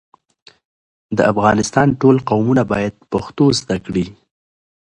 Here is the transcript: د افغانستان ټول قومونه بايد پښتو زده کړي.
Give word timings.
د 1.17 1.19
افغانستان 1.31 1.87
ټول 2.01 2.15
قومونه 2.29 2.63
بايد 2.71 2.93
پښتو 3.11 3.45
زده 3.59 3.77
کړي. 3.85 4.05